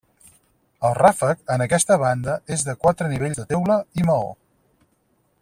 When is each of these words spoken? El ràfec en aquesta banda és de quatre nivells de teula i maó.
El 0.87 0.95
ràfec 0.99 1.53
en 1.55 1.63
aquesta 1.65 1.99
banda 2.05 2.39
és 2.57 2.65
de 2.71 2.75
quatre 2.87 3.11
nivells 3.13 3.43
de 3.43 3.47
teula 3.53 3.77
i 4.03 4.09
maó. 4.11 4.35